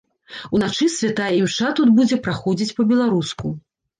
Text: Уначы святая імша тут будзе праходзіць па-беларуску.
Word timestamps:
Уначы 0.59 0.85
святая 0.93 1.27
імша 1.41 1.69
тут 1.79 1.93
будзе 1.99 2.19
праходзіць 2.27 2.75
па-беларуску. 2.79 3.55